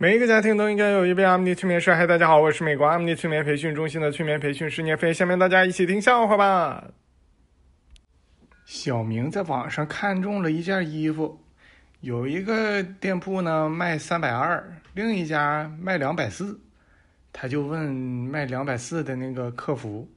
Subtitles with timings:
[0.00, 1.92] 每一个家庭都应该有一位阿姆尼催眠师。
[1.92, 5.12] 嗨，大家好，我是美国阿姆尼催眠培训中心的催眠培训师聂飞。
[5.12, 6.84] 下面大家一起听笑话吧。
[8.64, 11.36] 小明在网上看中了一件衣服，
[11.98, 16.60] 有一个店铺呢卖三百二，另一家卖两百四。
[17.32, 20.08] 他就问卖两百四的那个客服：“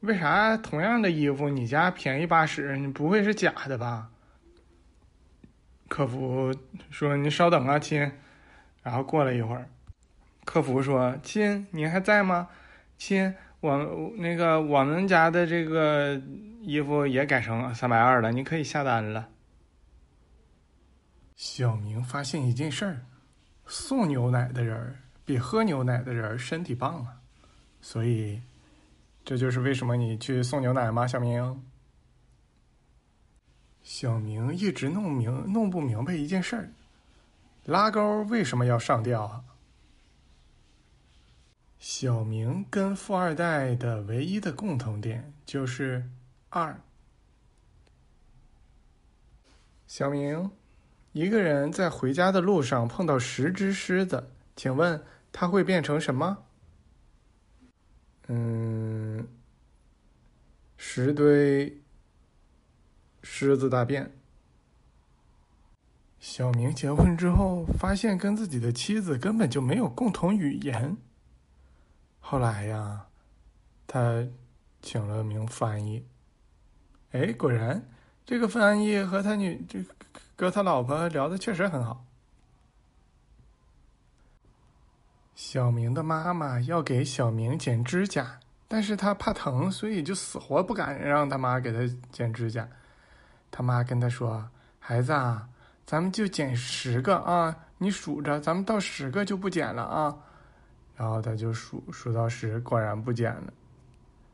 [0.00, 2.76] 为啥同样的衣服你家便宜八十？
[2.76, 4.10] 你不会是假的吧？”
[5.88, 6.52] 客服
[6.90, 8.12] 说：“你稍等啊，亲。”
[8.86, 9.68] 然后过了一会儿，
[10.44, 12.48] 客服说：“亲，您还在吗？
[12.96, 13.76] 亲，我
[14.16, 16.14] 那个我们家的这个
[16.62, 19.28] 衣服也改成三百二了，你可以下单了。”
[21.34, 23.04] 小明发现一件事儿：
[23.66, 27.18] 送牛奶的人比喝牛奶的人身体棒啊！
[27.80, 28.40] 所以，
[29.24, 31.08] 这就是为什么你去送牛奶吗？
[31.08, 31.60] 小明。
[33.82, 36.70] 小明一直弄明弄不明白一件事儿。
[37.66, 39.44] 拉钩为什么要上吊啊？
[41.80, 46.08] 小明跟富二代的唯一的共同点就是
[46.48, 46.80] 二。
[49.88, 50.48] 小明，
[51.10, 56.44] 一个人在回家的路上碰到十只狮子，请问他会变成什么？
[58.28, 59.26] 嗯，
[60.76, 61.82] 十堆
[63.24, 64.12] 狮子大便。
[66.28, 70.96] 小明结婚之后，发现跟自己的妻子根本就没有共同语言。
[72.18, 73.06] 后来呀，
[73.86, 74.26] 他
[74.82, 76.04] 请了名翻译。
[77.12, 77.80] 哎，果然，
[78.24, 79.78] 这个翻译和他女这
[80.34, 82.04] 跟他老婆聊的确实很好。
[85.36, 92.68] 小明的妈妈要给小明剪指甲，但是他怕疼，所以就死活不敢让他妈给他剪指甲。
[93.52, 95.48] 他妈跟他说：“孩子啊。”
[95.86, 97.56] 咱们就减十个啊！
[97.78, 100.16] 你数着，咱们到十个就不减了啊。
[100.96, 103.52] 然后他就数数到十，果然不减了，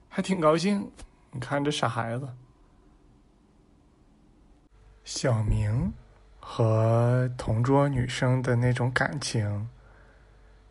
[0.09, 0.91] 还挺高兴。
[1.31, 2.27] 你看这傻孩子。
[5.05, 5.93] 小明
[6.41, 9.69] 和同桌女生的那种感情，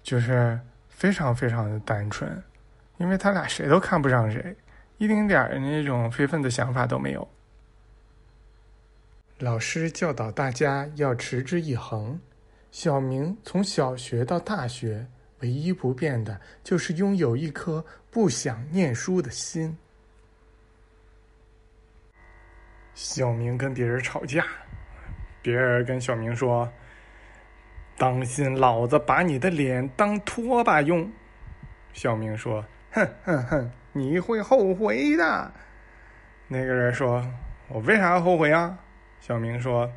[0.02, 2.42] 就是非常非常的单纯，
[2.98, 4.56] 因为他俩谁都看不上谁，
[4.98, 7.28] 一丁点儿那种非分的想法都没有。
[9.42, 12.20] 老师教导大家要持之以恒。
[12.70, 15.04] 小明从小学到大学，
[15.40, 19.76] 唯一不变的就是拥有一颗不想念书的心。
[22.94, 24.46] 小明跟别人吵架，
[25.42, 26.72] 别人跟小明说
[27.98, 31.12] ：“当心老子把你的脸当拖把用。”
[31.94, 32.64] 小明说
[32.94, 35.52] ：“哼哼哼，你会后悔的。”
[36.48, 37.28] 那个人说
[37.70, 38.78] ：“我为啥要后悔啊？”
[39.22, 39.90] 小明说：“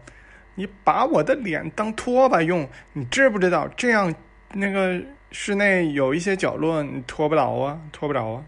[0.54, 4.14] 你把我的脸当拖把用，你知不知道这样
[4.52, 5.02] 那个
[5.32, 8.44] 室内有一些角落你拖不着啊，拖不着啊。”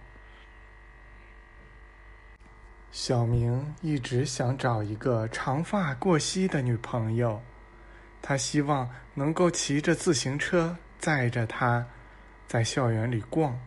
[2.93, 7.41] 小明一直想找一个长发过膝的女朋友，
[8.21, 11.85] 他希望能够骑着自行车载着她，
[12.47, 13.59] 在校园里逛。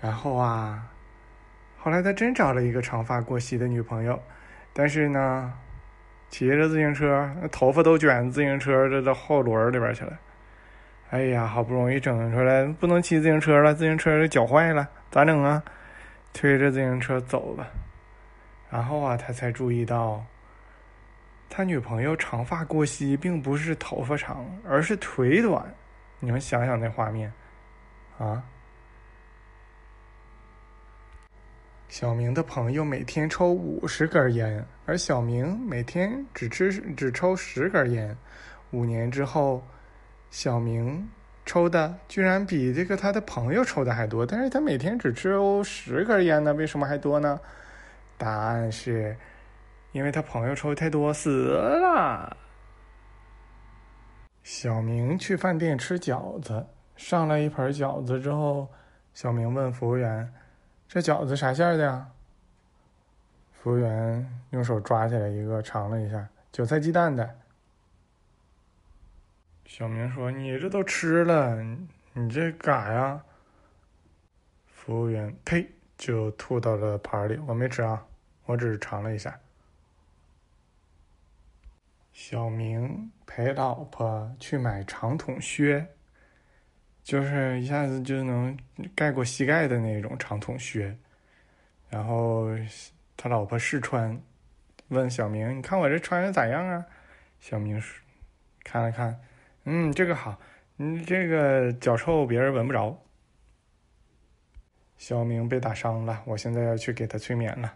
[0.00, 0.88] 然后啊，
[1.76, 4.22] 后来他真找了一个长发过膝的女朋友，
[4.72, 5.52] 但是呢。
[6.34, 10.18] 骑着自行车，那头发都卷自行车这这后轮里边去了。
[11.10, 15.62] 哎呀，好不容易整出来，不能骑自行车了，自行车脚坏了，咋整啊？
[16.32, 17.68] 推着自行车走了。
[18.68, 20.24] 然后啊，他才注意到，
[21.48, 25.64] 他女朋友长发过膝，并不是头发长，而是腿短。
[26.18, 27.32] 你们想想那画面，
[28.18, 28.42] 啊？
[31.94, 38.18] 小明的朋友每天抽五十根烟，而小明每天只吃只抽十根烟。
[38.72, 39.62] 五年之后，
[40.28, 41.08] 小明
[41.46, 46.52] 抽的居然比这个他的朋友抽的还多，但是他每天只抽十根烟呢？
[46.54, 47.38] 为什么还多呢？
[48.18, 49.16] 答案是，
[49.92, 52.36] 因为他朋友抽太多死了。
[54.42, 56.66] 小明去饭店吃饺子，
[56.96, 58.66] 上来一盘饺子之后，
[59.12, 60.28] 小明问服务员。
[60.94, 62.08] 这饺子啥馅的呀？
[63.50, 67.36] 服务员用手抓起来一个，尝了一下，韭菜鸡蛋的。
[69.66, 71.60] 小明说：“你这都吃了，
[72.12, 73.24] 你这干啥呀？”
[74.70, 75.68] 服务员呸，
[75.98, 77.40] 就吐到了盘里。
[77.44, 78.06] 我没吃啊，
[78.44, 79.36] 我只是尝了一下。
[82.12, 85.88] 小明陪老婆去买长筒靴。
[87.04, 88.58] 就是一下子就能
[88.94, 90.96] 盖过膝盖的那种长筒靴，
[91.90, 92.48] 然后
[93.14, 94.18] 他老婆试穿，
[94.88, 96.84] 问小明：“你看我这穿的咋样啊？”
[97.38, 98.02] 小明说
[98.64, 99.20] 看了看，
[99.64, 100.40] 嗯，这个好。
[100.78, 102.98] 嗯，这个脚臭别人闻不着。
[104.96, 107.72] 小明被打伤了，我现在要去给他催眠了。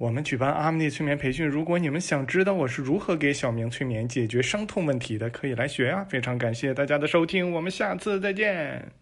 [0.00, 6.02] 我们举办阿姆尼催眠培训，如果你们想知道我是如何给小明催眠解决伤痛问题的，可以来学啊！
[6.08, 8.99] 非常感谢大家的收听，我们下次再见。